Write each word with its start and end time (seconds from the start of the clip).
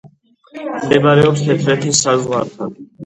მდებარეობს 0.77 1.43
თათრეთის 1.49 2.01
საზღვართან. 2.07 2.73